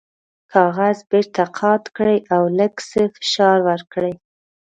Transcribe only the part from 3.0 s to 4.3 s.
فشار ورکړئ.